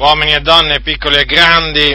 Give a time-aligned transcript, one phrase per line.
[0.00, 1.94] uomini e donne, piccoli e grandi,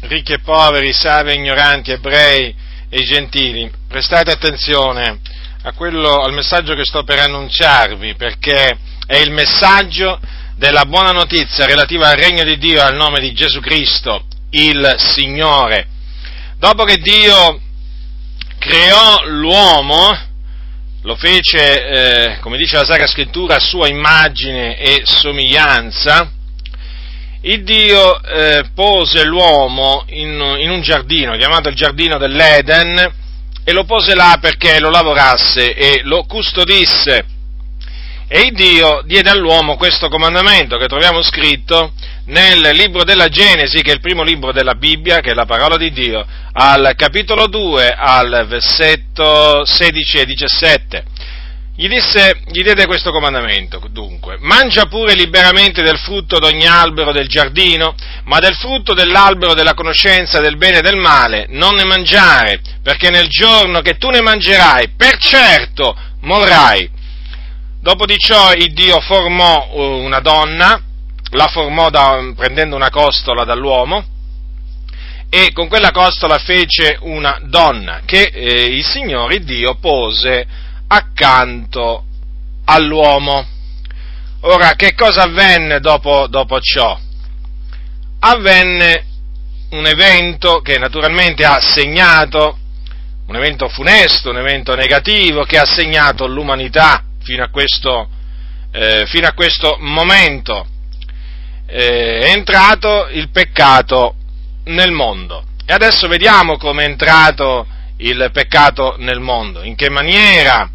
[0.00, 2.52] ricchi e poveri, savi e ignoranti, ebrei
[2.88, 5.20] e gentili, prestate attenzione
[5.76, 10.18] quello, al messaggio che sto per annunciarvi, perché è il messaggio
[10.56, 15.86] della buona notizia relativa al regno di Dio al nome di Gesù Cristo, il Signore.
[16.58, 17.60] Dopo che Dio
[18.58, 20.18] creò l'uomo,
[21.02, 26.38] lo fece, eh, come dice la Sacra Scrittura, a sua immagine e somiglianza,
[27.42, 33.12] il Dio eh, pose l'uomo in, in, un giardino, chiamato il giardino dell'Eden,
[33.64, 37.24] e lo pose là perché lo lavorasse e lo custodisse.
[38.28, 41.92] E il Dio diede all'uomo questo comandamento che troviamo scritto
[42.26, 45.76] nel libro della Genesi, che è il primo libro della Bibbia, che è la parola
[45.76, 51.04] di Dio, al capitolo 2, al versetto 16 e 17
[51.80, 57.26] gli, disse, gli diede questo comandamento, dunque, mangia pure liberamente del frutto d'ogni albero del
[57.26, 57.94] giardino,
[58.24, 63.08] ma del frutto dell'albero della conoscenza del bene e del male non ne mangiare, perché
[63.08, 66.86] nel giorno che tu ne mangerai, per certo morrai.
[67.80, 70.78] Dopo di ciò il Dio formò uh, una donna,
[71.30, 74.04] la formò da, prendendo una costola dall'uomo,
[75.30, 82.04] e con quella costola fece una donna che eh, il Signore Dio pose accanto
[82.64, 83.46] all'uomo.
[84.42, 86.98] Ora, che cosa avvenne dopo, dopo ciò?
[88.20, 89.06] Avvenne
[89.70, 92.58] un evento che naturalmente ha segnato,
[93.26, 98.08] un evento funesto, un evento negativo che ha segnato l'umanità fino a questo,
[98.72, 100.66] eh, fino a questo momento.
[101.66, 104.16] Eh, è entrato il peccato
[104.64, 105.44] nel mondo.
[105.64, 107.64] E adesso vediamo come è entrato
[107.98, 110.68] il peccato nel mondo, in che maniera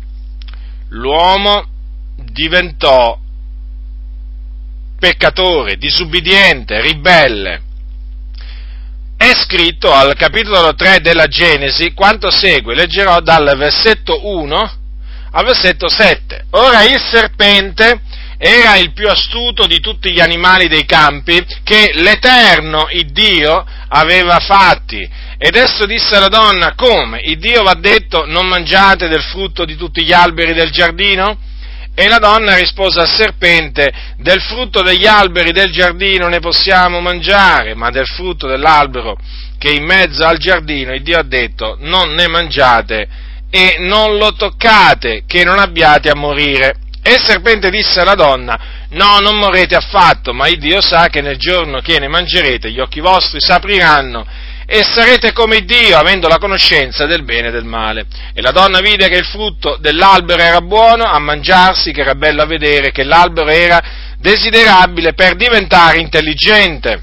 [0.96, 1.66] l'uomo
[2.16, 3.18] diventò
[4.98, 7.62] peccatore, disubbidiente, ribelle.
[9.18, 14.74] È scritto al capitolo 3 della Genesi quanto segue, leggerò dal versetto 1
[15.32, 16.46] al versetto 7.
[16.52, 18.02] Ora il serpente
[18.38, 24.40] era il più astuto di tutti gli animali dei campi che l'Eterno, il Dio, aveva
[24.40, 27.20] fatti ed esso disse alla donna, come?
[27.24, 31.38] Il Dio va detto, non mangiate del frutto di tutti gli alberi del giardino?
[31.94, 37.74] E la donna rispose al serpente, del frutto degli alberi del giardino ne possiamo mangiare,
[37.74, 39.18] ma del frutto dell'albero
[39.58, 43.08] che è in mezzo al giardino, il Dio ha detto, non ne mangiate
[43.50, 46.76] e non lo toccate, che non abbiate a morire.
[47.02, 48.60] E il serpente disse alla donna,
[48.90, 52.80] no, non morrete affatto, ma il Dio sa che nel giorno che ne mangerete gli
[52.80, 54.26] occhi vostri s'apriranno
[54.66, 58.06] e sarete come Dio, avendo la conoscenza del bene e del male.
[58.34, 62.42] E la donna vide che il frutto dell'albero era buono a mangiarsi, che era bello
[62.42, 63.82] a vedere, che l'albero era
[64.18, 67.02] desiderabile per diventare intelligente.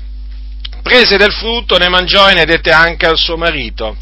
[0.83, 3.97] Prese del frutto, ne mangiò e ne dette anche al suo marito,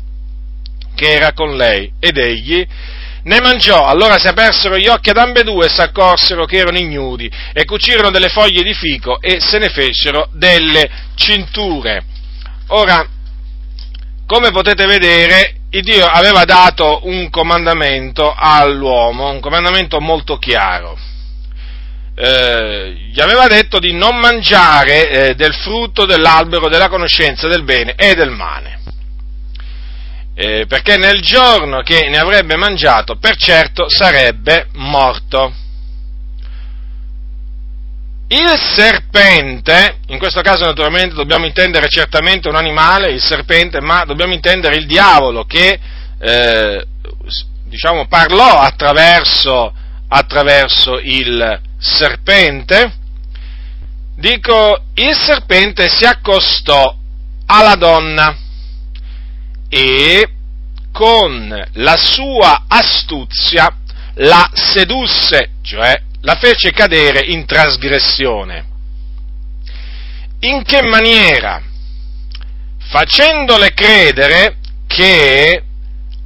[0.94, 2.66] che era con lei, ed egli
[3.22, 7.30] ne mangiò, allora si apersero gli occhi ad ambedue e si accorsero che erano ignudi,
[7.52, 12.02] e cucirono delle foglie di fico e se ne fecero delle cinture.
[12.68, 13.06] Ora,
[14.30, 20.96] come potete vedere, Dio aveva dato un comandamento all'uomo, un comandamento molto chiaro.
[22.14, 27.96] Eh, gli aveva detto di non mangiare eh, del frutto dell'albero della conoscenza del bene
[27.96, 28.78] e del male.
[30.36, 35.52] Eh, perché nel giorno che ne avrebbe mangiato, per certo sarebbe morto.
[38.32, 44.32] Il serpente, in questo caso naturalmente dobbiamo intendere certamente un animale, il serpente, ma dobbiamo
[44.32, 45.80] intendere il diavolo che,
[46.16, 46.86] eh,
[47.64, 49.74] diciamo, parlò attraverso,
[50.06, 52.92] attraverso il serpente.
[54.14, 56.96] Dico, il serpente si accostò
[57.46, 58.36] alla donna
[59.68, 60.28] e
[60.92, 63.76] con la sua astuzia
[64.14, 68.66] la sedusse, cioè la fece cadere in trasgressione.
[70.40, 71.62] In che maniera?
[72.78, 74.56] Facendole credere
[74.86, 75.62] che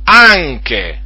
[0.04, 1.02] anche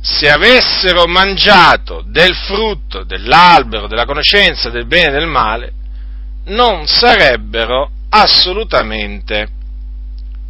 [0.00, 5.72] se avessero mangiato del frutto dell'albero della conoscenza del bene e del male,
[6.46, 9.48] non sarebbero assolutamente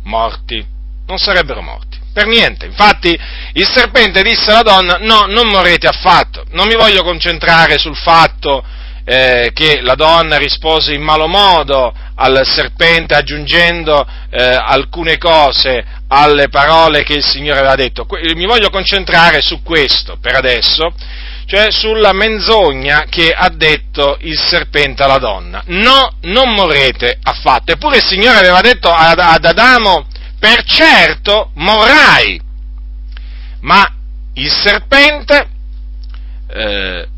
[0.05, 0.65] morti,
[1.07, 2.01] non sarebbero morti.
[2.13, 2.67] Per niente.
[2.67, 3.19] Infatti
[3.55, 6.45] il serpente disse alla donna, no, non morrete affatto.
[6.51, 8.63] Non mi voglio concentrare sul fatto
[9.05, 16.49] eh, che la donna rispose in malo modo al serpente aggiungendo eh, alcune cose alle
[16.49, 18.07] parole che il Signore aveva detto.
[18.35, 20.93] Mi voglio concentrare su questo per adesso,
[21.47, 25.63] cioè sulla menzogna che ha detto il serpente alla donna.
[25.67, 27.73] No, non morrete affatto.
[27.73, 30.07] Eppure il Signore aveva detto ad, ad Adamo,
[30.43, 32.41] per certo morrai.
[33.61, 33.89] Ma
[34.35, 35.49] il serpente,
[36.49, 37.09] eh,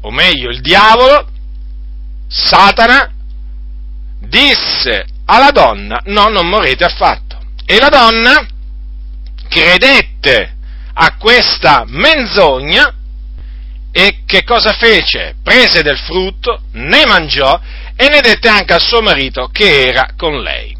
[0.00, 1.28] o meglio il diavolo,
[2.28, 3.12] Satana,
[4.20, 7.40] disse alla donna, no, non morrete affatto.
[7.64, 8.46] E la donna
[9.48, 10.54] credette
[10.94, 12.94] a questa menzogna
[13.90, 15.34] e che cosa fece?
[15.42, 17.60] Prese del frutto, ne mangiò
[17.96, 20.77] e ne dette anche al suo marito che era con lei.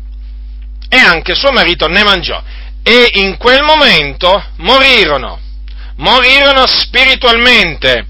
[0.88, 2.43] E anche suo marito ne mangiò.
[2.82, 5.38] E in quel momento morirono,
[5.96, 8.06] morirono spiritualmente.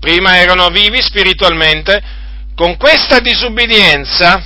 [0.00, 2.02] Prima erano vivi spiritualmente,
[2.54, 4.42] con questa disubbidienza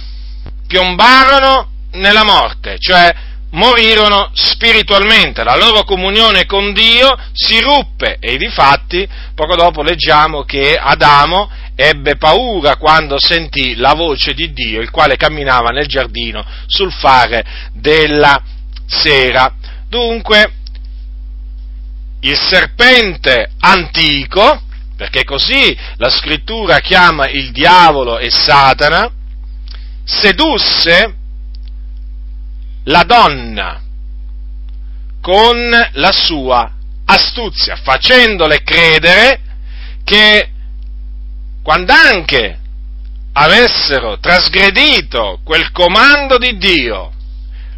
[0.66, 3.12] piombarono nella morte, cioè
[3.50, 10.76] morirono spiritualmente, la loro comunione con Dio si ruppe e difatti poco dopo leggiamo che
[10.76, 16.92] Adamo ebbe paura quando sentì la voce di Dio, il quale camminava nel giardino sul
[16.92, 18.42] fare della
[18.84, 19.54] sera.
[19.88, 20.54] Dunque,
[22.22, 24.60] il serpente antico,
[24.96, 29.08] perché così la scrittura chiama il diavolo e Satana,
[30.04, 31.14] sedusse
[32.82, 33.80] la donna
[35.20, 36.72] con la sua
[37.04, 39.40] astuzia, facendole credere
[40.02, 40.56] che
[41.68, 42.58] quando anche
[43.34, 47.12] avessero trasgredito quel comando di Dio,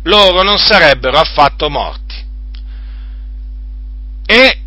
[0.05, 2.15] loro non sarebbero affatto morti.
[4.27, 4.61] E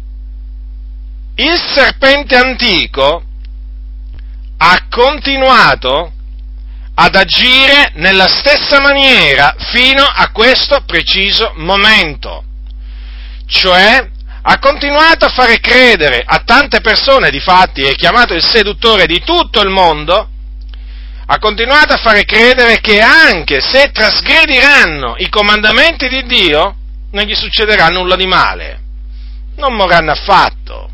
[1.35, 3.23] il serpente antico
[4.57, 6.11] ha continuato
[6.95, 12.43] ad agire nella stessa maniera fino a questo preciso momento.
[13.45, 14.05] Cioè,
[14.45, 19.61] ha continuato a fare credere a tante persone, difatti è chiamato il seduttore di tutto
[19.61, 20.27] il mondo,
[21.25, 26.75] ha continuato a fare credere che anche se trasgrediranno i comandamenti di Dio,
[27.11, 28.79] non gli succederà nulla di male,
[29.55, 30.89] non morranno affatto.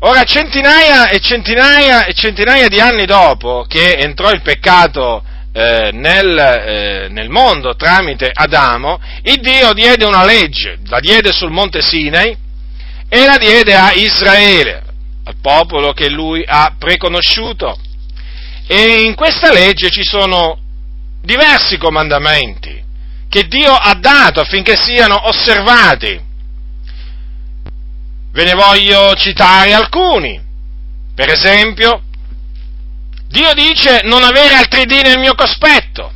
[0.00, 5.24] Ora, centinaia e centinaia e centinaia di anni dopo che entrò il peccato
[5.58, 11.50] eh, nel, eh, nel, mondo tramite Adamo, il Dio diede una legge, la diede sul
[11.50, 12.36] monte Sinai
[13.08, 14.84] e la diede a Israele,
[15.24, 17.76] al popolo che lui ha preconosciuto.
[18.68, 20.60] E in questa legge ci sono
[21.22, 22.80] diversi comandamenti
[23.28, 26.20] che Dio ha dato affinché siano osservati.
[28.30, 30.40] Ve ne voglio citare alcuni.
[31.16, 32.02] Per esempio,
[33.28, 36.12] Dio dice non avere altri dì nel mio cospetto.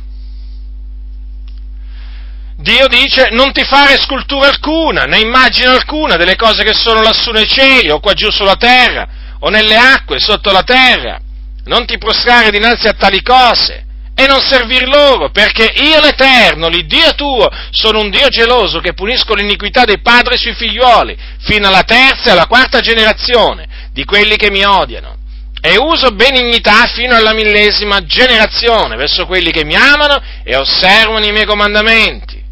[2.57, 7.31] Dio dice non ti fare scultura alcuna, né immagine alcuna delle cose che sono lassù
[7.31, 9.07] nei cieli o qua giù sulla terra
[9.39, 11.19] o nelle acque sotto la terra.
[11.65, 13.85] Non ti prostrare dinanzi a tali cose
[14.15, 19.33] e non servir loro, perché io l'Eterno, l'Iddio tuo, sono un Dio geloso che punisco
[19.33, 24.51] l'iniquità dei padri sui figlioli, fino alla terza e alla quarta generazione di quelli che
[24.51, 25.17] mi odiano.
[25.65, 31.31] E uso benignità fino alla millesima generazione verso quelli che mi amano e osservano i
[31.31, 32.43] miei comandamenti.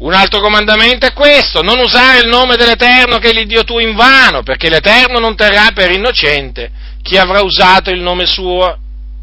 [0.00, 3.94] Un altro comandamento è questo, non usare il nome dell'Eterno che è l'Iddio tuo in
[3.94, 6.70] vano, perché l'Eterno non terrà per innocente
[7.00, 8.76] chi avrà usato il nome suo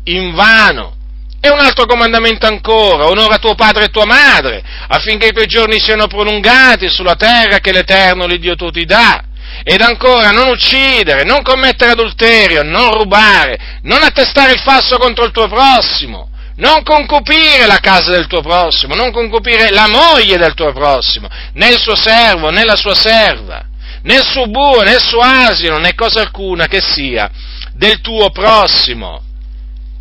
[0.05, 0.95] in vano.
[1.39, 5.79] E un altro comandamento ancora, onora tuo padre e tua madre, affinché i tuoi giorni
[5.79, 9.25] siano prolungati sulla terra che l'Eterno, l'Iddio tuo, ti dà.
[9.63, 15.31] Ed ancora, non uccidere, non commettere adulterio, non rubare, non attestare il falso contro il
[15.31, 20.71] tuo prossimo, non concupire la casa del tuo prossimo, non concupire la moglie del tuo
[20.73, 23.63] prossimo, né il suo servo, né la sua serva,
[24.03, 27.29] né il suo bue, né il suo asino, né cosa alcuna che sia
[27.73, 29.21] del tuo prossimo.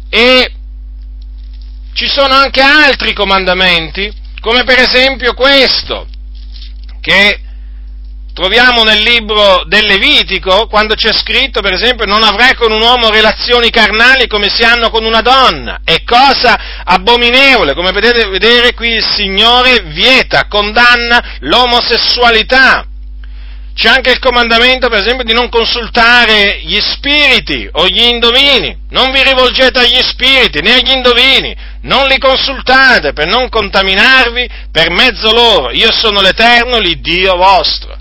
[0.08, 0.52] E
[1.92, 6.06] ci sono anche altri comandamenti, come per esempio questo,
[7.00, 7.40] che
[8.40, 13.10] troviamo nel libro del Levitico, quando c'è scritto, per esempio, non avrai con un uomo
[13.10, 15.80] relazioni carnali come si hanno con una donna.
[15.84, 22.86] È cosa abominevole, come potete vedere qui il Signore vieta, condanna l'omosessualità.
[23.74, 28.74] C'è anche il comandamento, per esempio, di non consultare gli spiriti o gli indovini.
[28.88, 34.88] Non vi rivolgete agli spiriti né agli indovini, non li consultate per non contaminarvi per
[34.90, 35.72] mezzo loro.
[35.72, 37.98] Io sono l'Eterno, l'Iddio vostro.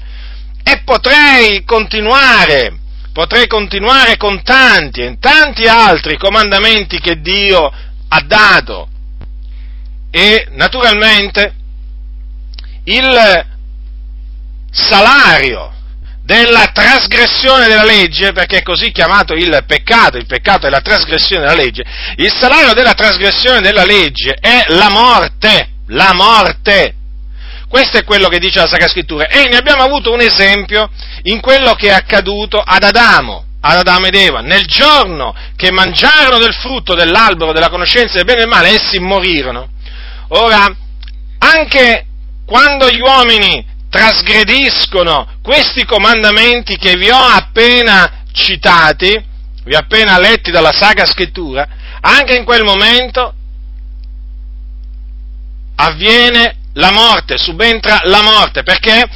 [0.63, 2.77] E potrei continuare,
[3.11, 7.71] potrei continuare con tanti e tanti altri comandamenti che Dio
[8.07, 8.87] ha dato.
[10.11, 11.53] E naturalmente
[12.85, 13.45] il
[14.71, 15.73] salario
[16.29, 21.41] della trasgressione della legge, perché è così chiamato il peccato, il peccato è la trasgressione
[21.41, 21.83] della legge,
[22.17, 26.93] il salario della trasgressione della legge è la morte, la morte.
[27.69, 30.89] Questo è quello che dice la Sacra Scrittura e ne abbiamo avuto un esempio
[31.23, 34.41] in quello che è accaduto ad Adamo, ad Adamo ed Eva.
[34.41, 38.99] Nel giorno che mangiarono del frutto dell'albero della conoscenza del bene e del male, essi
[38.99, 39.69] morirono.
[40.29, 40.75] Ora,
[41.37, 42.05] anche
[42.43, 49.25] quando gli uomini trasgrediscono questi comandamenti che vi ho appena citati,
[49.63, 51.67] vi ho appena letti dalla Sacra Scrittura,
[52.01, 53.31] anche in quel momento
[55.75, 59.07] avviene la morte, subentra la morte, perché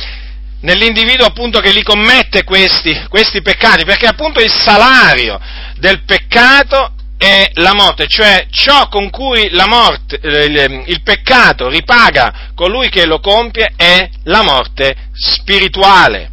[0.62, 5.40] nell'individuo appunto che li commette questi, questi peccati, perché appunto il salario
[5.78, 12.52] del peccato è la morte, cioè ciò con cui la morte, il, il peccato ripaga
[12.54, 16.32] colui che lo compie è la morte spirituale.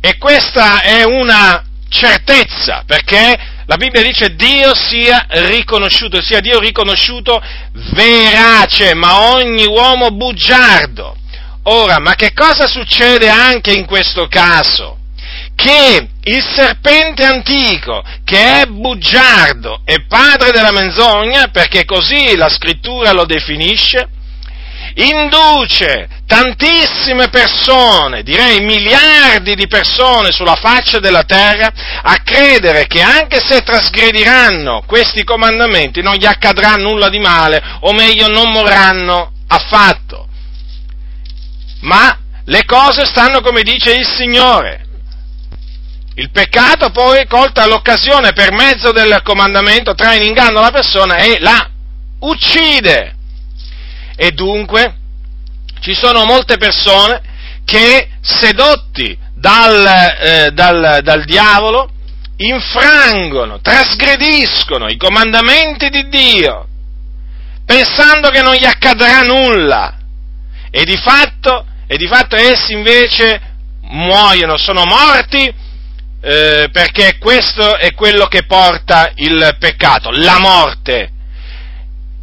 [0.00, 3.38] E questa è una certezza, perché
[3.70, 7.40] la Bibbia dice Dio sia riconosciuto, sia Dio riconosciuto
[7.92, 11.16] verace, ma ogni uomo bugiardo.
[11.62, 14.96] Ora, ma che cosa succede anche in questo caso?
[15.54, 23.12] che il serpente antico, che è bugiardo e padre della menzogna, perché così la scrittura
[23.12, 24.08] lo definisce,
[24.94, 31.72] induce tantissime persone, direi miliardi di persone sulla faccia della terra,
[32.02, 37.92] a credere che anche se trasgrediranno questi comandamenti non gli accadrà nulla di male, o
[37.92, 40.28] meglio non morranno affatto.
[41.80, 44.86] Ma le cose stanno come dice il Signore.
[46.14, 51.40] Il peccato poi colta l'occasione per mezzo del comandamento trae in inganno la persona e
[51.40, 51.68] la
[52.20, 53.16] uccide.
[54.14, 54.99] E dunque
[55.80, 57.20] ci sono molte persone
[57.64, 61.90] che sedotti dal, eh, dal, dal diavolo
[62.36, 66.66] infrangono, trasgrediscono i comandamenti di Dio,
[67.64, 69.96] pensando che non gli accadrà nulla.
[70.70, 73.40] E di fatto, e di fatto essi invece
[73.82, 75.52] muoiono, sono morti
[76.22, 81.10] eh, perché questo è quello che porta il peccato, la morte.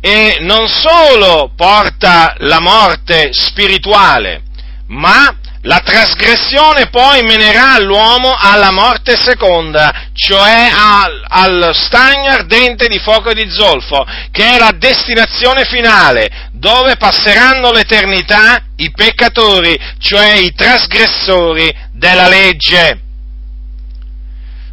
[0.10, 4.42] E non solo porta la morte spirituale,
[4.88, 13.00] ma la trasgressione poi menerà l'uomo alla morte seconda, cioè al, al, stagno ardente di
[13.00, 20.38] fuoco e di zolfo, che è la destinazione finale, dove passeranno l'eternità i peccatori, cioè
[20.38, 23.02] i trasgressori della legge.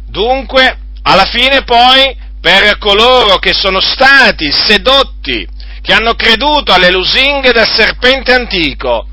[0.07, 5.47] Dunque, alla fine poi, per coloro che sono stati sedotti,
[5.81, 9.07] che hanno creduto alle lusinghe del serpente antico,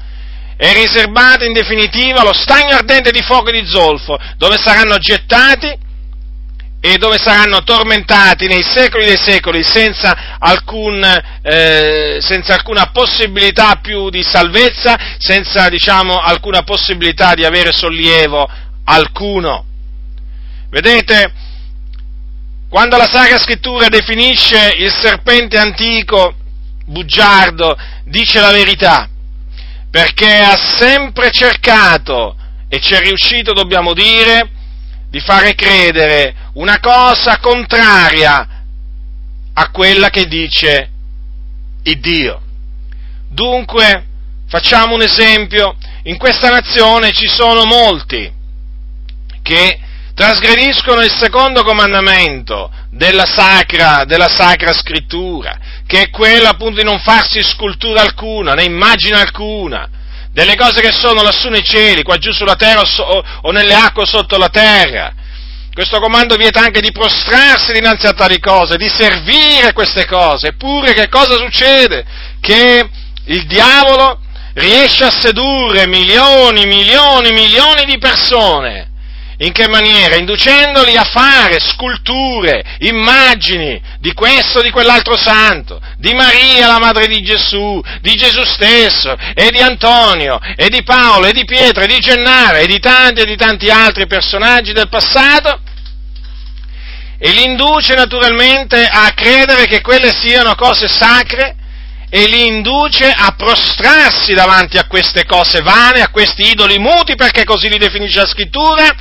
[0.55, 5.75] è riservato in definitiva lo stagno ardente di fuoco e di zolfo, dove saranno gettati
[6.79, 11.03] e dove saranno tormentati nei secoli dei secoli senza, alcun,
[11.41, 18.47] eh, senza alcuna possibilità più di salvezza, senza diciamo, alcuna possibilità di avere sollievo
[18.85, 19.65] alcuno.
[20.69, 21.33] Vedete,
[22.73, 26.35] quando la Sacra Scrittura definisce il serpente antico
[26.87, 27.77] bugiardo,
[28.07, 29.11] dice la verità,
[29.91, 32.35] perché ha sempre cercato,
[32.71, 34.49] e ci è riuscito, dobbiamo dire,
[35.11, 38.49] di fare credere una cosa contraria
[39.53, 40.89] a quella che dice
[41.83, 42.41] il Dio.
[43.29, 44.07] Dunque,
[44.49, 48.33] facciamo un esempio, in questa nazione ci sono molti
[49.43, 49.79] che
[50.23, 57.01] trasgrediscono il secondo comandamento della sacra, della sacra scrittura, che è quello appunto di non
[57.01, 59.89] farsi scultura alcuna, né immagine alcuna,
[60.31, 64.07] delle cose che sono lassù nei cieli, qua giù sulla terra o, o nelle acque
[64.07, 65.13] sotto la terra.
[65.75, 70.49] Questo comando vieta anche di prostrarsi dinanzi a tali cose, di servire queste cose.
[70.49, 72.05] Eppure che cosa succede?
[72.41, 72.89] Che
[73.25, 74.21] il diavolo
[74.55, 78.91] riesce a sedurre milioni, milioni, milioni di persone
[79.43, 80.17] in che maniera?
[80.17, 87.09] Inducendoli a fare sculture, immagini di questo o di quell'altro santo, di Maria, la madre
[87.09, 91.89] di Gesù, di Gesù stesso, e di Antonio, e di Paolo, e di Pietro, e
[91.89, 95.61] di Gennaro, e di tanti e di tanti altri personaggi del passato,
[97.19, 101.57] e li induce naturalmente a credere che quelle siano cose sacre
[102.15, 107.43] e li induce a prostrarsi davanti a queste cose vane, a questi idoli muti, perché
[107.45, 108.95] così li definisce la scrittura,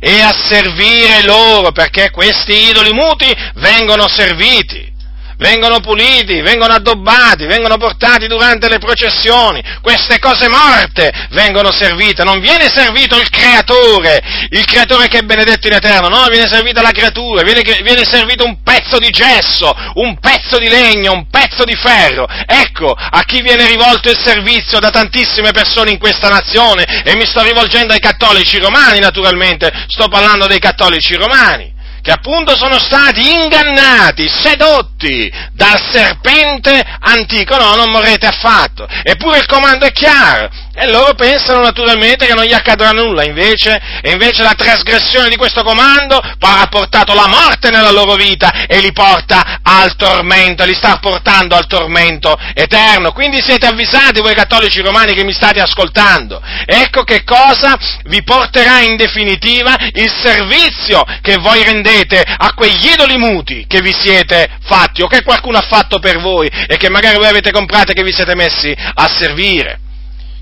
[0.00, 4.92] e a servire loro, perché questi idoli muti vengono serviti,
[5.38, 12.40] vengono puliti, vengono addobbati, vengono portati durante le processioni, queste cose morte vengono servite, non
[12.40, 16.90] viene servito il creatore, il creatore che è benedetto in eterno, no, viene servita la
[16.90, 21.74] creatura, viene, viene servito un pezzo di gesso, un pezzo di legno, un pezzo di
[21.74, 22.26] ferro.
[22.46, 27.26] Ecco a chi viene rivolto il servizio da tantissime persone in questa nazione e mi
[27.26, 33.32] sto rivolgendo ai cattolici romani naturalmente, sto parlando dei cattolici romani che appunto sono stati
[33.32, 38.86] ingannati, sedotti dal serpente antico, no, non morrete affatto.
[39.02, 43.80] Eppure il comando è chiaro, e loro pensano naturalmente che non gli accadrà nulla, invece,
[44.00, 48.78] e invece la trasgressione di questo comando ha portato la morte nella loro vita e
[48.78, 53.10] li porta al tormento, li sta portando al tormento eterno.
[53.12, 56.40] Quindi siete avvisati voi cattolici romani che mi state ascoltando.
[56.64, 63.16] Ecco che cosa vi porterà in definitiva il servizio che voi rendete a quegli idoli
[63.18, 67.16] muti che vi siete fatti o che qualcuno ha fatto per voi e che magari
[67.16, 69.80] voi avete comprato e che vi siete messi a servire.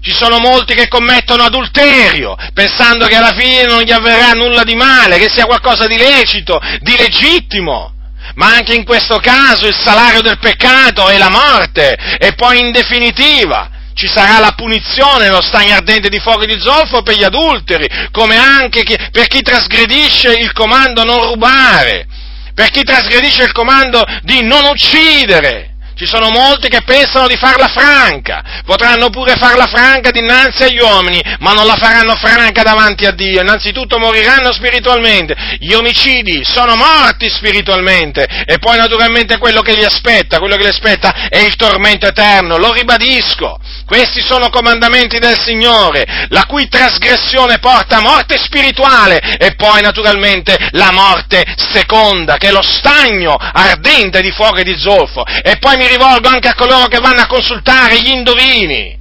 [0.01, 4.75] Ci sono molti che commettono adulterio, pensando che alla fine non gli avverrà nulla di
[4.75, 7.93] male, che sia qualcosa di lecito, di legittimo.
[8.35, 12.73] Ma anche in questo caso il salario del peccato è la morte e poi in
[12.73, 17.89] definitiva ci sarà la punizione, lo stagno ardente di fuoco di zolfo per gli adulteri,
[18.13, 22.07] come anche per chi trasgredisce il comando non rubare,
[22.55, 25.76] per chi trasgredisce il comando di non uccidere.
[25.97, 31.23] Ci sono molti che pensano di farla franca, potranno pure farla franca dinanzi agli uomini,
[31.39, 33.41] ma non la faranno franca davanti a Dio.
[33.41, 40.39] Innanzitutto moriranno spiritualmente, gli omicidi sono morti spiritualmente e poi naturalmente quello che li aspetta,
[40.39, 43.59] quello che li aspetta è il tormento eterno, lo ribadisco.
[43.87, 50.59] Questi sono comandamenti del Signore, la cui trasgressione porta a morte spirituale e poi naturalmente
[50.73, 55.25] la morte seconda, che è lo stagno ardente di fuoco e di zolfo.
[55.25, 58.99] E poi mi mi rivolgo anche a coloro che vanno a consultare gli indovini,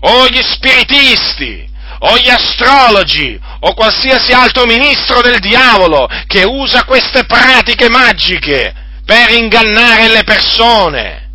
[0.00, 1.68] o gli spiritisti,
[2.00, 8.72] o gli astrologi, o qualsiasi altro ministro del diavolo che usa queste pratiche magiche
[9.04, 11.27] per ingannare le persone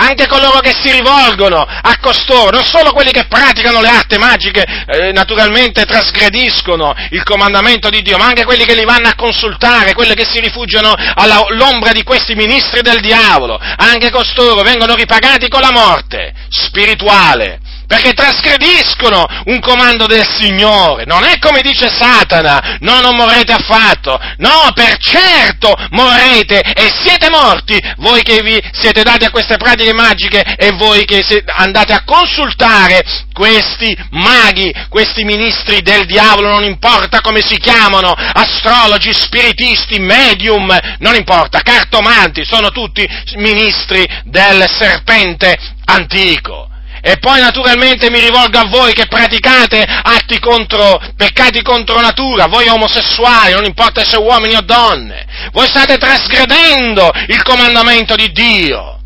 [0.00, 4.64] anche coloro che si rivolgono a costoro, non solo quelli che praticano le arti magiche,
[4.86, 9.94] eh, naturalmente trasgrediscono il comandamento di Dio, ma anche quelli che li vanno a consultare,
[9.94, 15.60] quelli che si rifugiano all'ombra di questi ministri del diavolo, anche costoro vengono ripagati con
[15.60, 17.59] la morte spirituale
[17.90, 21.02] perché trasgrediscono un comando del Signore.
[21.06, 24.16] Non è come dice Satana, no, non morrete affatto.
[24.36, 29.92] No, per certo morrete e siete morti, voi che vi siete dati a queste pratiche
[29.92, 37.20] magiche e voi che andate a consultare questi maghi, questi ministri del diavolo, non importa
[37.20, 46.69] come si chiamano, astrologi, spiritisti, medium, non importa, cartomanti, sono tutti ministri del serpente antico.
[47.02, 52.68] E poi naturalmente mi rivolgo a voi che praticate atti contro, peccati contro natura, voi
[52.68, 58.98] omosessuali, non importa se uomini o donne, voi state trasgredendo il comandamento di Dio.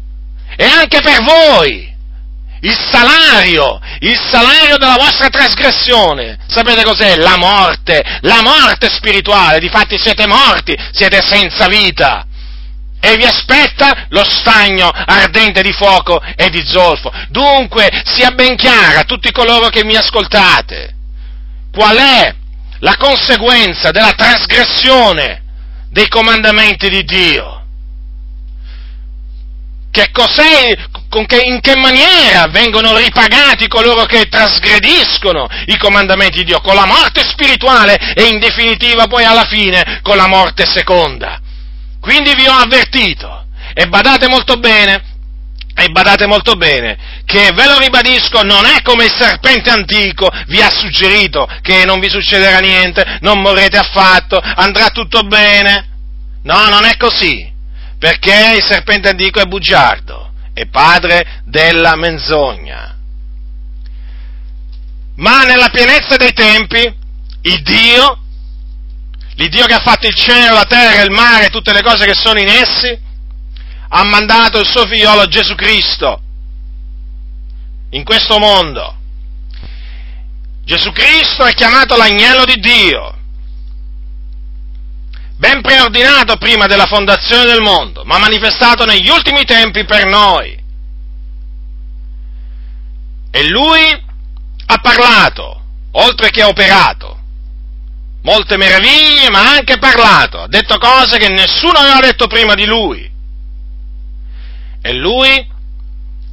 [0.57, 1.93] E anche per voi,
[2.61, 7.17] il salario, il salario della vostra trasgressione, sapete cos'è?
[7.17, 12.27] La morte, la morte spirituale, difatti siete morti, siete senza vita
[13.05, 17.13] e vi aspetta lo stagno ardente di fuoco e di zolfo.
[17.29, 20.95] Dunque sia ben chiara a tutti coloro che mi ascoltate
[21.71, 22.35] qual è
[22.79, 25.43] la conseguenza della trasgressione
[25.91, 27.63] dei comandamenti di Dio.
[29.91, 30.75] Che cos'è,
[31.27, 36.61] che, in che maniera vengono ripagati coloro che trasgrediscono i comandamenti di Dio?
[36.61, 41.41] Con la morte spirituale e in definitiva poi alla fine con la morte seconda.
[42.05, 45.03] Quindi vi ho avvertito, e badate molto bene,
[45.75, 50.61] e badate molto bene, che ve lo ribadisco, non è come il serpente antico vi
[50.61, 55.93] ha suggerito che non vi succederà niente, non morrete affatto, andrà tutto bene.
[56.43, 57.51] No, non è così,
[57.99, 62.99] perché il serpente antico è bugiardo, è padre della menzogna.
[65.17, 66.95] Ma nella pienezza dei tempi,
[67.45, 68.24] il Dio
[69.37, 72.39] l'Iddio che ha fatto il cielo, la terra, il mare, tutte le cose che sono
[72.39, 72.99] in essi,
[73.89, 76.21] ha mandato il suo figliolo Gesù Cristo
[77.91, 78.97] in questo mondo.
[80.65, 83.19] Gesù Cristo è chiamato l'agnello di Dio,
[85.37, 90.63] ben preordinato prima della fondazione del mondo, ma manifestato negli ultimi tempi per noi.
[93.31, 94.03] E lui
[94.67, 97.14] ha parlato, oltre che ha operato,
[98.25, 102.65] molte meraviglie, ma ha anche parlato, ha detto cose che nessuno aveva detto prima di
[102.65, 103.11] lui.
[104.83, 105.47] E lui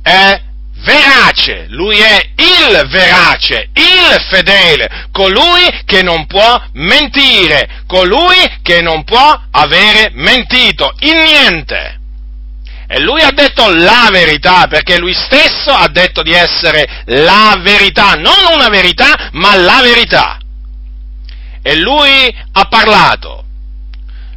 [0.02, 0.42] è
[0.84, 9.04] verace, lui è il verace, il fedele, colui che non può mentire, colui che non
[9.04, 12.00] può avere mentito in niente.
[12.88, 18.14] E lui ha detto la verità, perché lui stesso ha detto di essere la verità,
[18.14, 20.41] non una verità, ma la verità.
[21.62, 23.46] E lui ha parlato,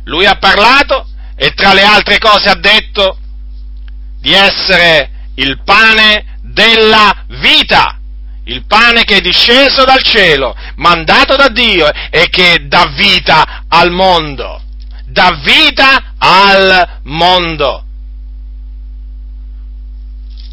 [0.04, 3.18] lui ha parlato e tra le altre cose ha detto
[4.20, 7.98] di essere il pane della vita,
[8.44, 13.90] il pane che è disceso dal cielo, mandato da Dio e che dà vita al
[13.90, 14.62] mondo,
[15.06, 17.84] dà vita al mondo.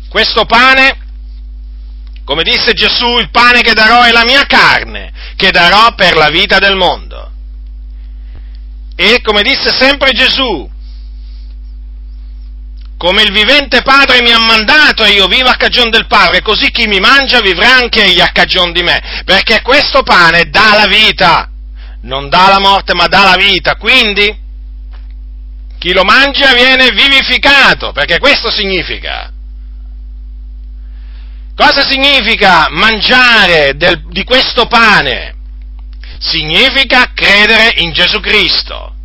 [0.09, 0.97] Questo pane,
[2.25, 6.29] come disse Gesù, il pane che darò è la mia carne, che darò per la
[6.29, 7.31] vita del mondo.
[8.95, 10.69] E come disse sempre Gesù,
[12.95, 16.69] come il vivente Padre mi ha mandato e io vivo a cagion del Padre, così
[16.69, 20.85] chi mi mangia vivrà anche egli a cagion di me, perché questo pane dà la
[20.85, 21.49] vita,
[22.01, 24.37] non dà la morte ma dà la vita, quindi
[25.79, 29.31] chi lo mangia viene vivificato, perché questo significa.
[31.55, 35.35] Cosa significa mangiare del, di questo pane?
[36.19, 38.95] Significa credere in Gesù Cristo.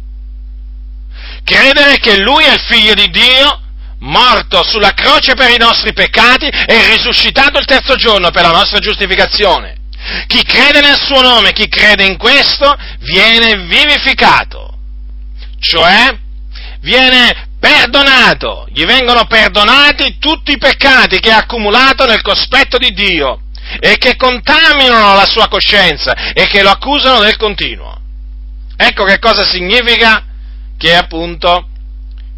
[1.44, 3.60] Credere che Lui è il Figlio di Dio,
[4.00, 8.78] morto sulla croce per i nostri peccati e risuscitato il terzo giorno per la nostra
[8.78, 9.74] giustificazione.
[10.26, 14.78] Chi crede nel suo nome, chi crede in questo, viene vivificato,
[15.58, 16.16] cioè
[16.80, 23.40] viene perdonato, gli vengono perdonati tutti i peccati che ha accumulato nel cospetto di Dio
[23.80, 28.00] e che contaminano la sua coscienza e che lo accusano del continuo.
[28.76, 30.24] Ecco che cosa significa
[30.78, 31.68] che appunto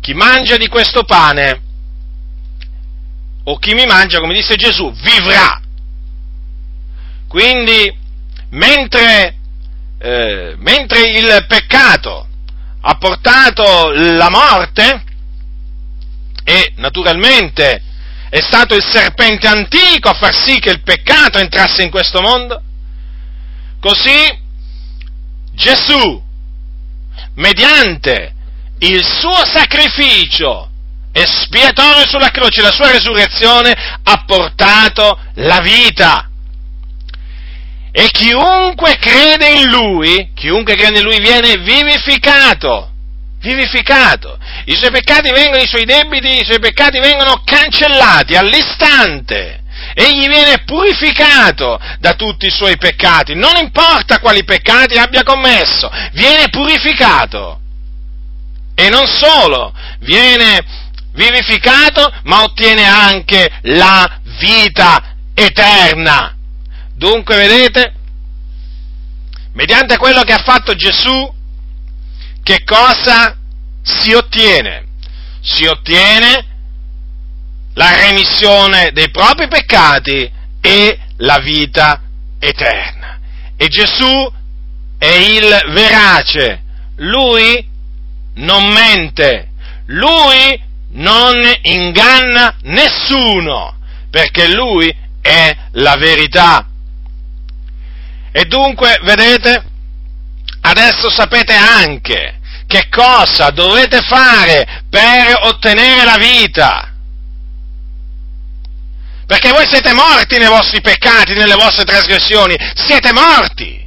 [0.01, 1.61] chi mangia di questo pane
[3.45, 5.61] o chi mi mangia, come disse Gesù, vivrà.
[7.29, 7.95] Quindi,
[8.51, 9.37] mentre,
[9.99, 12.27] eh, mentre il peccato
[12.81, 15.03] ha portato la morte,
[16.49, 17.83] e naturalmente
[18.31, 22.63] è stato il serpente antico a far sì che il peccato entrasse in questo mondo,
[23.79, 24.47] così
[25.53, 26.23] Gesù,
[27.35, 28.33] mediante
[28.79, 30.71] il suo sacrificio
[31.13, 36.31] espiatorio sulla croce, la sua resurrezione, ha portato la vita.
[37.93, 42.93] E chiunque crede in lui, chiunque crede in lui viene vivificato
[43.41, 44.39] vivificato.
[44.65, 49.63] I suoi peccati vengono, i suoi debiti, i suoi peccati vengono cancellati all'istante.
[49.95, 56.49] Egli viene purificato da tutti i suoi peccati, non importa quali peccati abbia commesso, viene
[56.51, 57.61] purificato.
[58.75, 60.61] E non solo, viene
[61.13, 66.37] vivificato, ma ottiene anche la vita eterna.
[66.95, 67.95] Dunque, vedete,
[69.55, 71.35] mediante quello che ha fatto Gesù,
[72.49, 73.37] che cosa
[73.83, 74.87] si ottiene?
[75.43, 76.47] Si ottiene
[77.75, 80.33] la remissione dei propri peccati
[80.63, 82.01] e la vita
[82.39, 83.21] eterna.
[83.55, 84.33] E Gesù
[84.97, 86.63] è il verace,
[86.97, 87.69] lui
[88.37, 89.51] non mente,
[89.89, 90.59] lui
[90.93, 93.77] non inganna nessuno,
[94.09, 96.67] perché lui è la verità.
[98.33, 99.65] E dunque, vedete,
[100.63, 102.37] adesso sapete anche
[102.69, 106.93] che cosa dovete fare per ottenere la vita.
[109.27, 113.87] Perché voi siete morti nei vostri peccati, nelle vostre trasgressioni, siete morti.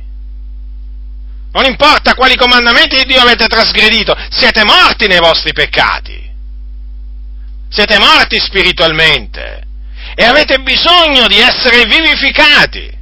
[1.54, 6.30] Non importa quali comandamenti di Dio avete trasgredito, siete morti nei vostri peccati.
[7.70, 9.64] Siete morti spiritualmente
[10.16, 13.00] e avete bisogno di essere vivificati.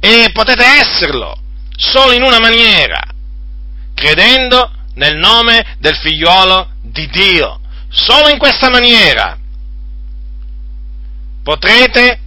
[0.00, 1.38] E potete esserlo
[1.76, 3.00] solo in una maniera,
[3.94, 7.60] credendo nel nome del figliuolo di Dio.
[7.88, 9.38] Solo in questa maniera
[11.42, 12.20] potrete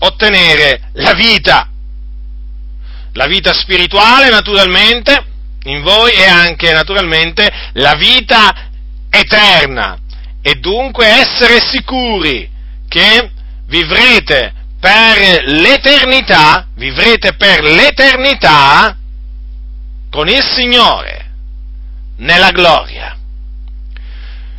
[0.00, 1.68] ottenere la vita,
[3.12, 5.24] la vita spirituale naturalmente
[5.64, 8.68] in voi e anche naturalmente la vita
[9.10, 9.98] eterna.
[10.40, 12.48] E dunque essere sicuri
[12.88, 13.30] che
[13.66, 18.96] vivrete per l'eternità, vivrete per l'eternità
[20.10, 21.27] con il Signore
[22.18, 23.16] nella gloria.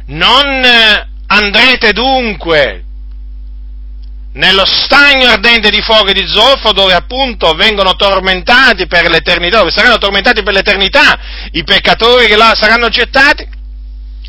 [0.08, 2.84] Non eh, andrete dunque
[4.32, 9.72] nello stagno ardente di fuoco e di zolfo dove appunto vengono tormentati per l'eternità, dove
[9.72, 11.20] saranno tormentati per l'eternità
[11.52, 13.48] i peccatori che là saranno gettati,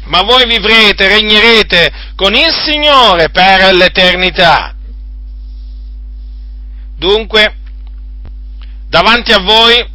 [0.05, 4.75] ma voi vivrete, regnerete con il Signore per l'eternità.
[6.97, 7.57] Dunque,
[8.89, 9.89] davanti a voi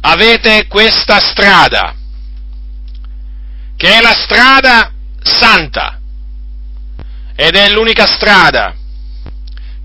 [0.00, 1.94] avete questa strada,
[3.80, 5.98] che è la strada santa,
[7.34, 8.74] ed è l'unica strada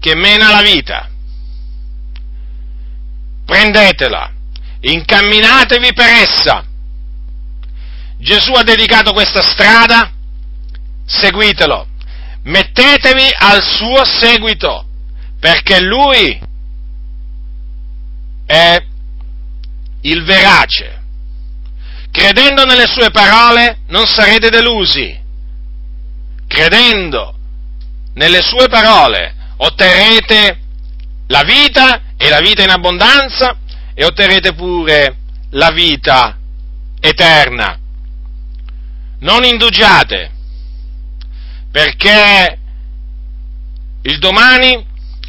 [0.02, 1.10] che mena la vita.
[3.46, 4.34] Prendetela,
[4.82, 6.66] incamminatevi per essa.
[8.18, 10.12] Gesù ha dedicato questa strada,
[11.06, 11.88] seguitelo,
[12.44, 14.90] mettetevi al suo seguito,
[15.40, 16.38] perché lui
[18.46, 18.86] è
[20.02, 20.95] il verace.
[22.16, 25.20] Credendo nelle sue parole non sarete delusi.
[26.48, 27.38] Credendo
[28.14, 30.60] nelle sue parole otterrete
[31.28, 33.58] la vita e la vita in abbondanza
[33.94, 35.18] e otterrete pure
[35.50, 36.38] la vita
[37.02, 37.78] eterna.
[39.20, 40.32] Non indugiate,
[41.70, 42.60] perché
[44.04, 44.86] il domani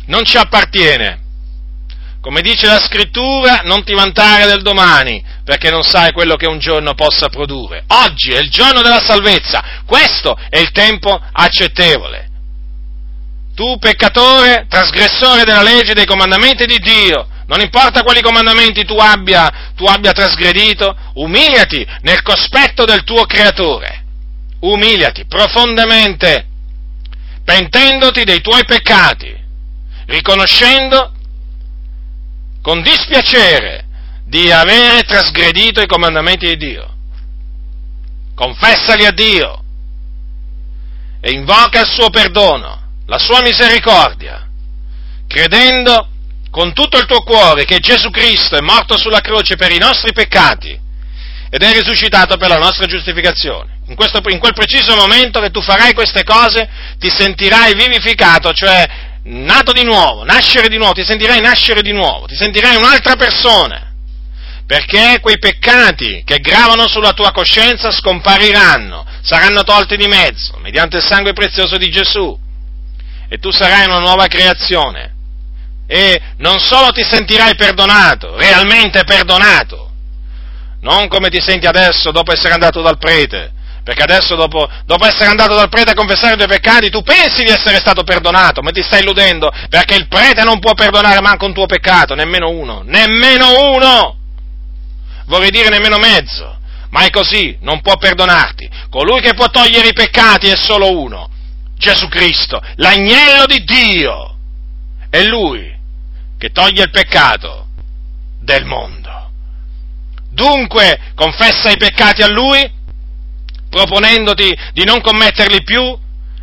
[0.06, 1.24] non ci appartiene
[2.26, 6.58] come dice la scrittura, non ti vantare del domani, perché non sai quello che un
[6.58, 7.84] giorno possa produrre.
[7.86, 12.28] Oggi è il giorno della salvezza, questo è il tempo accettevole.
[13.54, 18.96] Tu peccatore, trasgressore della legge e dei comandamenti di Dio, non importa quali comandamenti tu
[18.96, 24.02] abbia, tu abbia trasgredito, umiliati nel cospetto del tuo creatore.
[24.62, 26.44] Umiliati profondamente,
[27.44, 29.32] pentendoti dei tuoi peccati,
[30.06, 31.12] riconoscendo
[32.66, 33.84] con dispiacere
[34.24, 36.94] di avere trasgredito i comandamenti di Dio.
[38.34, 39.62] Confessali a Dio
[41.20, 44.48] e invoca il suo perdono, la sua misericordia,
[45.28, 46.08] credendo
[46.50, 50.12] con tutto il tuo cuore che Gesù Cristo è morto sulla croce per i nostri
[50.12, 50.76] peccati
[51.48, 53.78] ed è risuscitato per la nostra giustificazione.
[53.86, 59.05] In, questo, in quel preciso momento che tu farai queste cose ti sentirai vivificato, cioè
[59.28, 63.92] nato di nuovo, nascere di nuovo, ti sentirai nascere di nuovo, ti sentirai un'altra persona,
[64.66, 71.02] perché quei peccati che gravano sulla tua coscienza scompariranno, saranno tolti di mezzo, mediante il
[71.02, 72.38] sangue prezioso di Gesù,
[73.28, 75.14] e tu sarai una nuova creazione.
[75.88, 79.90] E non solo ti sentirai perdonato, realmente perdonato,
[80.80, 83.52] non come ti senti adesso dopo essere andato dal prete,
[83.86, 87.44] perché adesso dopo, dopo, essere andato dal prete a confessare i tuoi peccati, tu pensi
[87.44, 91.46] di essere stato perdonato, ma ti stai illudendo, perché il prete non può perdonare manco
[91.46, 94.16] un tuo peccato, nemmeno uno, nemmeno uno!
[95.26, 96.58] Vorrei dire nemmeno mezzo,
[96.90, 98.68] ma è così, non può perdonarti.
[98.90, 101.30] Colui che può togliere i peccati è solo uno,
[101.78, 104.34] Gesù Cristo, l'agnello di Dio.
[105.08, 105.72] È Lui
[106.36, 107.68] che toglie il peccato
[108.40, 109.30] del mondo.
[110.32, 112.74] Dunque, confessa i peccati a Lui
[113.76, 115.96] proponendoti di non commetterli più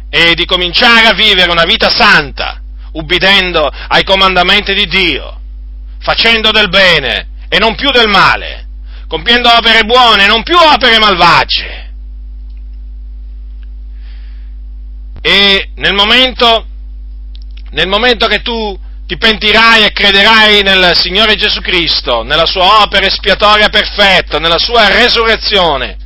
[0.09, 5.39] e di cominciare a vivere una vita santa, ubbidendo ai comandamenti di Dio,
[5.99, 8.67] facendo del bene e non più del male,
[9.07, 11.91] compiendo opere buone e non più opere malvagie.
[15.21, 16.67] E nel momento,
[17.71, 23.07] nel momento che tu ti pentirai e crederai nel Signore Gesù Cristo, nella sua opera
[23.07, 26.02] espiatoria perfetta, nella sua resurrezione,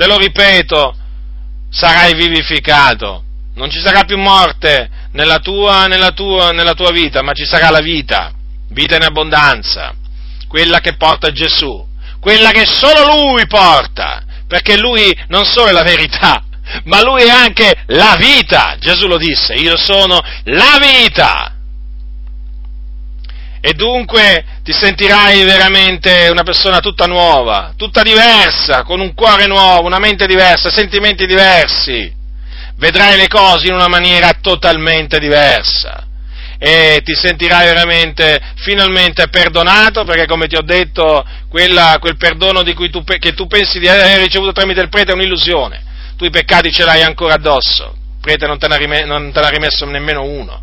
[0.00, 0.96] te lo ripeto,
[1.68, 3.22] sarai vivificato.
[3.56, 7.68] Non ci sarà più morte nella tua, nella tua, nella tua vita, ma ci sarà
[7.68, 8.32] la vita,
[8.70, 9.94] vita in abbondanza,
[10.48, 11.86] quella che porta Gesù,
[12.18, 16.44] quella che solo Lui porta, perché Lui non solo è la verità,
[16.84, 18.76] ma Lui è anche la vita.
[18.80, 21.56] Gesù lo disse, io sono la vita
[23.60, 29.86] e dunque ti sentirai veramente una persona tutta nuova, tutta diversa, con un cuore nuovo,
[29.86, 32.18] una mente diversa, sentimenti diversi.
[32.76, 36.06] Vedrai le cose in una maniera totalmente diversa
[36.62, 43.02] e ti sentirai veramente finalmente perdonato perché come ti ho detto quella, quel perdono tu,
[43.04, 45.88] che tu pensi di aver ricevuto tramite il prete è un'illusione.
[46.16, 50.62] Tu i peccati ce l'hai ancora addosso, il prete non te l'ha rimesso nemmeno uno.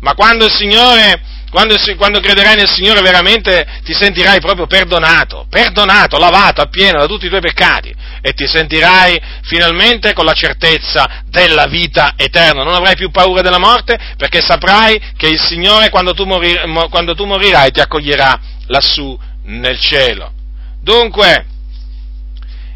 [0.00, 1.20] Ma quando il Signore
[1.52, 7.26] quando, quando, crederai nel Signore veramente ti sentirai proprio perdonato, perdonato, lavato appieno da tutti
[7.26, 12.62] i tuoi peccati e ti sentirai finalmente con la certezza della vita eterna.
[12.62, 17.14] Non avrai più paura della morte perché saprai che il Signore quando tu, morir, quando
[17.14, 20.32] tu morirai ti accoglierà lassù nel cielo.
[20.80, 21.44] Dunque,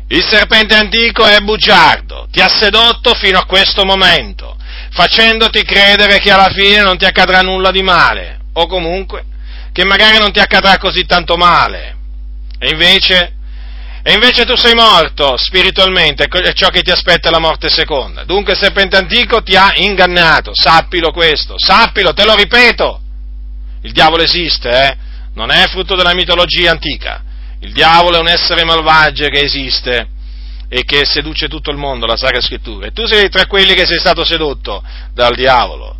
[0.09, 4.55] il serpente antico è bugiardo, ti ha sedotto fino a questo momento,
[4.91, 9.25] facendoti credere che alla fine non ti accadrà nulla di male o comunque
[9.73, 11.97] che magari non ti accadrà così tanto male.
[12.59, 13.33] E invece
[14.09, 18.23] E invece tu sei morto spiritualmente, è ciò che ti aspetta la morte seconda.
[18.23, 23.01] Dunque il serpente antico ti ha ingannato, sappilo questo, sappilo, te lo ripeto.
[23.83, 24.97] Il diavolo esiste, eh?
[25.35, 27.21] Non è frutto della mitologia antica.
[27.59, 30.09] Il diavolo è un essere malvagio che esiste
[30.69, 32.87] e che seduce tutto il mondo, la Sacra Scrittura.
[32.87, 35.97] E tu sei tra quelli che sei stato sedotto dal diavolo.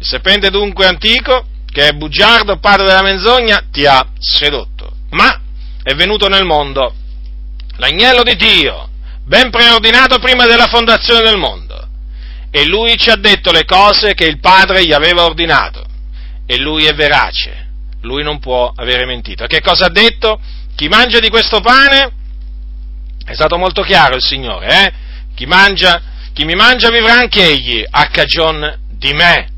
[0.00, 4.96] Il serpente dunque antico, che è bugiardo, padre della menzogna, ti ha sedotto.
[5.10, 5.40] Ma
[5.82, 6.94] è venuto nel mondo
[7.76, 8.88] l'agnello di Dio,
[9.24, 11.88] ben preordinato prima della fondazione del mondo.
[12.50, 15.84] E lui ci ha detto le cose che il Padre gli aveva ordinato.
[16.46, 17.68] E lui è verace,
[18.02, 19.46] lui non può avere mentito.
[19.46, 20.40] Che cosa ha detto?
[20.74, 22.12] Chi mangia di questo pane
[23.24, 24.92] è stato molto chiaro il Signore, eh?
[25.34, 26.00] Chi, mangia,
[26.32, 29.48] chi mi mangia vivrà anche egli a cagion di me.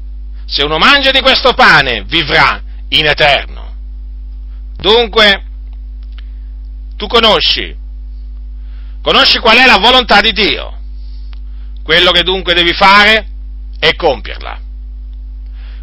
[0.47, 3.75] Se uno mangia di questo pane vivrà in eterno.
[4.77, 5.45] Dunque,
[6.97, 7.75] tu conosci,
[9.03, 10.79] conosci qual è la volontà di Dio.
[11.83, 13.27] Quello che dunque devi fare
[13.79, 14.61] è compierla.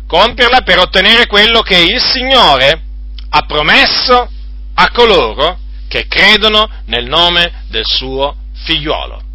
[0.08, 2.82] Compierla per ottenere quello che il Signore
[3.30, 4.30] ha promesso
[4.74, 9.29] a coloro che credono nel nome del suo figliuolo.